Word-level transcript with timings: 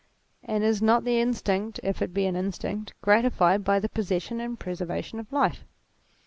And 0.43 0.63
is 0.63 0.81
not 0.81 1.03
the 1.03 1.21
instinct, 1.21 1.79
if 1.83 2.01
it 2.01 2.11
be 2.11 2.25
an 2.25 2.35
instinct, 2.35 2.95
gratified 3.03 3.63
by 3.63 3.77
the 3.79 3.87
possession 3.87 4.39
and 4.41 4.57
preservation 4.59 5.19
of 5.19 5.31
life 5.31 5.63